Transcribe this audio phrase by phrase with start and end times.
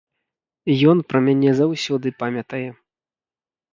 [0.93, 2.67] Ён пра мяне заўсёды памятае.